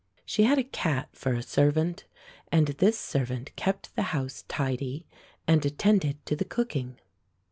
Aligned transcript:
She 0.25 0.45
had 0.45 0.57
a 0.57 0.63
cat 0.63 1.09
for 1.13 1.33
a 1.33 1.43
servant, 1.43 2.05
and 2.51 2.69
this 2.69 2.97
servant 2.97 3.55
kept 3.55 3.95
the 3.95 4.01
house 4.17 4.45
tidy 4.47 5.05
and 5.47 5.63
attended 5.63 6.25
to 6.25 6.35
the 6.35 6.43
cooking. 6.43 6.97